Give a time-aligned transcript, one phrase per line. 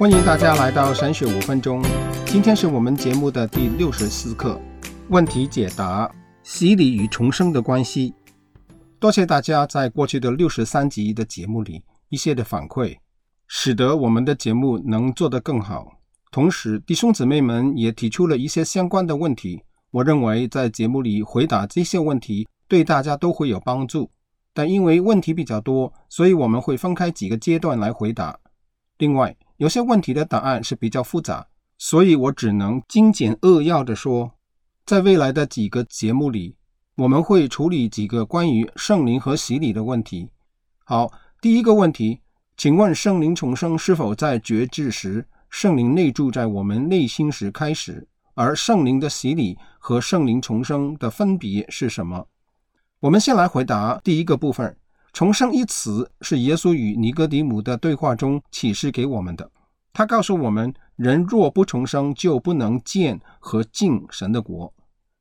[0.00, 1.82] 欢迎大家来到神学五分钟。
[2.24, 4.58] 今天是我们节目的第六十四课，
[5.10, 6.10] 问题解答：
[6.42, 8.14] 洗礼与重生的关系。
[8.98, 12.96] 多谢大家在过去的六十三集的节目里一些的反馈，
[13.46, 15.92] 使得我们的节目能做得更好。
[16.32, 19.62] 同时，弟兄姊妹们也提出了一些相关的问题。
[19.90, 24.10] 我认为在节目里回答这些问题，对大家都会有帮助。
[24.54, 28.38] 但因为问题比较多，所以我们会分开几个阶段来回答。
[29.00, 31.46] 另外，有些问题的答案是比较复杂，
[31.78, 34.30] 所以我只能精简扼要地说，
[34.84, 36.54] 在未来的几个节目里，
[36.96, 40.28] 我们会处理几个关于圣灵和洗礼的问题。
[40.84, 41.10] 好，
[41.40, 42.20] 第一个问题，
[42.58, 48.06] 请问圣灵重生是否在决志时，圣灵内住在我们内心时开始？
[48.34, 52.28] 而圣灵的洗礼和圣灵重生的分别是什么？
[53.00, 54.76] 我们先来回答第一个部分。
[55.12, 59.50] 重生一词是耶稣与尼哥底母的对话中启示给我们的。
[59.92, 64.72] 他告诉我们，人若不重生，就不能见和进神的国。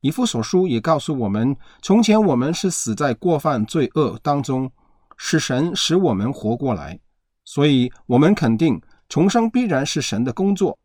[0.00, 4.70] 以父所书也告诉我们，从前我们是死在过犯罪恶当中，
[5.16, 6.98] 是神使我们活过来。
[7.44, 10.76] 所以，我们肯定重生必然是神的工作。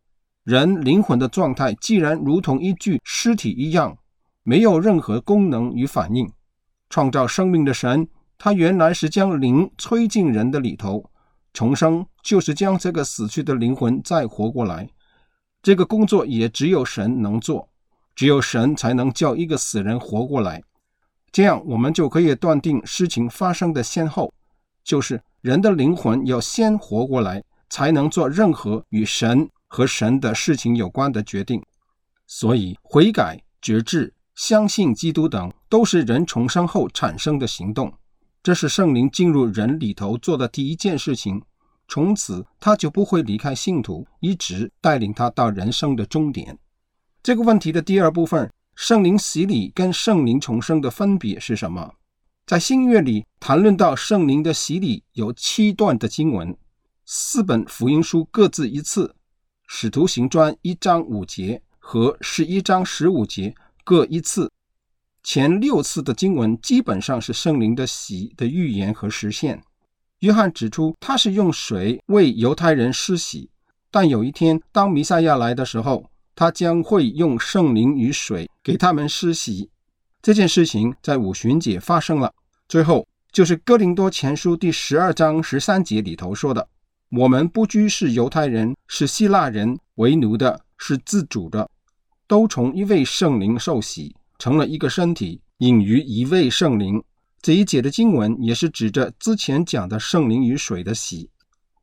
[0.44, 3.98] 人灵魂的状态既然如同一具尸体一样，
[4.44, 6.32] 没有任何功能与反应，
[6.90, 8.08] 创造生命的神。
[8.44, 11.12] 他原来是将灵吹进人的里头，
[11.54, 14.90] 重生就是将这个死去的灵魂再活过来。
[15.62, 17.70] 这个工作也只有神能做，
[18.16, 20.64] 只有神才能叫一个死人活过来。
[21.32, 24.34] 这样，我们就可以断定事情发生的先后，
[24.84, 31.64] 就是人的灵魂要先活过来，才能做任何与神和神的事情有关的决定。
[32.26, 37.94] 所以，悔改、决志、相信基督等，都是人重生后产生的行动。
[38.44, 41.44] 这是圣灵进入人里头做的第一件事情，
[41.88, 46.58] 从此他就不会离开信徒，一直带领他到人生的终点。
[47.22, 51.94] 这个问题的第二部分，圣灵洗礼跟圣灵重生的分别是什么？
[52.48, 56.58] 在新约里谈论到圣灵的洗礼有七段的经文，
[57.06, 59.16] 四本福音书各自一次，
[59.68, 63.54] 使徒行传一章五节和十一章十五节
[63.84, 64.52] 各一次。
[65.24, 69.62] 前六次的经文基本上是圣灵的洗的预言和实现。
[70.20, 73.50] 约翰指出，他是用水为犹太人施洗，
[73.90, 79.70] 但有一天当弥赛亚来的时候，他将会用圣灵与水给他们施洗。
[80.22, 82.34] 这件事情在五旬节发生了。
[82.68, 86.68] 最后就是哥林多前书第十二章十三节里头说的
[87.10, 91.70] ：“我们不拘是犹太人，是希腊人，为奴的，是自主的，
[92.28, 97.04] 都从一位圣灵受洗。”成了一个身体，隐于一位圣灵。
[97.44, 101.30] 这一节的经文也是指着之前讲的圣灵与水的洗，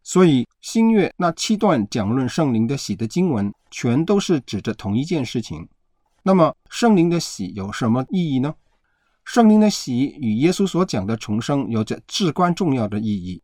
[0.03, 5.69] 所以新约那七段讲论圣灵的洗的经文，全都是指着同一件事情。
[6.25, 8.53] 那么圣灵的洗有什么意义呢？
[9.25, 13.41] 圣灵的洗与耶稣所讲的重生有着至关重要的意义。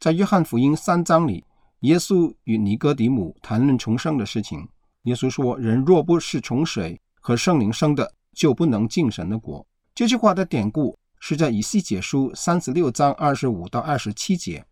[0.00, 1.44] 在约翰福音三章里，
[1.82, 4.66] 耶稣与尼哥底母谈论重生的事情。
[5.02, 9.66] 耶稣说：“人若不是从水和圣灵生的，”就不能进神的国。
[9.94, 14.64] 这句话的典故是在以西结书三十六章二十五到二十七节：“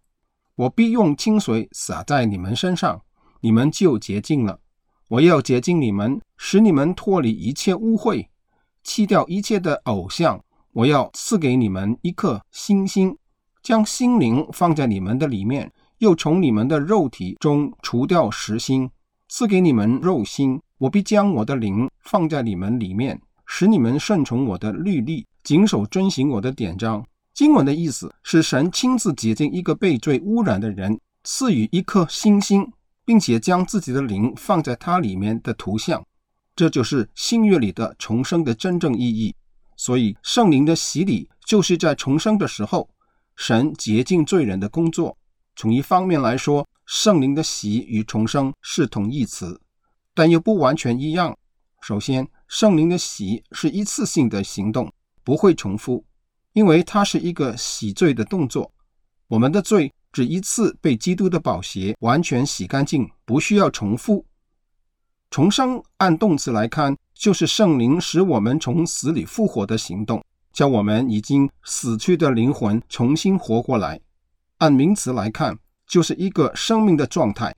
[0.54, 3.00] 我必用清水洒在你们身上，
[3.40, 4.60] 你们就洁净了。
[5.08, 8.26] 我要洁净你们，使你们脱离一切污秽，
[8.82, 10.44] 弃掉一切的偶像。
[10.72, 13.16] 我要赐给你们一颗新心，
[13.62, 18.90] 将心灵放在你们的里面，又从你们的肉体中除掉石心，
[19.28, 20.60] 赐给你们肉心。
[20.78, 27.04] 我必将我的灵放在你们里面。”使你们顺从我的律例，谨守遵行我的典章。
[27.32, 32.72] 经文的意思是，神亲自洁净一个被罪污染的人，赐予一颗新心，
[33.04, 36.04] 并且将自己的灵放在它里面的图像。
[36.54, 39.34] 这就是新约里的重生的真正意义。
[39.76, 42.88] 所以，圣灵的洗礼就是在重生的时候，
[43.34, 45.16] 神洁净罪人的工作。
[45.56, 49.60] 从一方面来说，圣灵的洗与重生是同义词，
[50.14, 51.36] 但又不完全一样。
[51.86, 54.90] 首先，圣灵的洗是一次性的行动，
[55.22, 56.02] 不会重复，
[56.54, 58.72] 因为它是一个洗罪的动作。
[59.28, 64.24] 我们的罪只一次被基督的宝血完全洗干净，不需要重复。
[65.30, 74.00] 重生按动词来看，就是圣灵使我们从死里复活的行动，叫我们已经死去的灵魂重新活过来。
[74.56, 77.54] 按名词来看，就是一个生命的状态。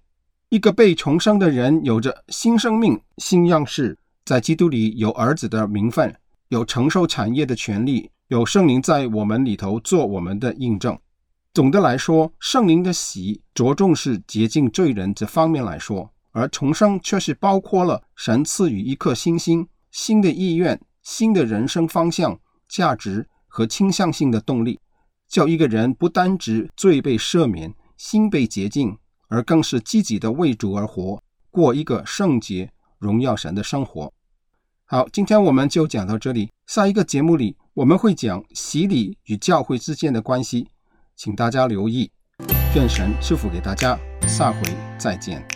[0.48, 3.96] 一个被重生的人有着新生命、新样式。
[4.26, 6.12] 在基督里有儿子的名分，
[6.48, 10.98] 有承受产业的权利，有圣灵在我们里头做我们的印证。
[11.54, 22.36] 总的来说，圣灵的喜着重是洁净罪人这方面来说，而重生却是包括了神赐予一颗新心、新的意愿、新的人生方向、
[22.68, 24.80] 价值和倾向性的动力，
[25.28, 34.12] 叫一个人不单只罪被赦免、心被洁净，而更是积极的为主而活，过一个圣洁、荣耀神的生活。
[34.88, 36.48] 好，今天我们就讲到这里。
[36.68, 40.68] 下一个节目里，我们会讲洗礼与教会之间的关系，
[41.16, 42.08] 请大家留意。
[42.76, 43.98] 愿神赐福给大家，
[44.28, 44.60] 下回
[44.96, 45.55] 再见。